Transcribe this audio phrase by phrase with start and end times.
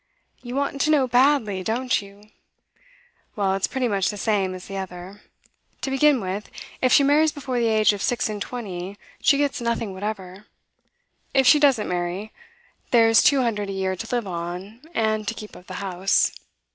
[0.41, 2.31] 'You want to know badly, don't you?
[3.35, 5.21] Well, it's pretty much the same as the other.
[5.81, 6.49] To begin with,
[6.81, 10.47] if she marries before the age of six and twenty, she gets nothing whatever.
[11.35, 12.31] If she doesn't marry,
[12.89, 16.31] there's two hundred a year to live on and to keep up the house.